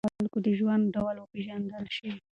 باید 0.03 0.11
د 0.13 0.15
خلکو 0.19 0.39
د 0.45 0.49
ژوند 0.59 0.83
ډول 0.95 1.15
وپېژندل 1.19 1.85
شي. 1.95 2.09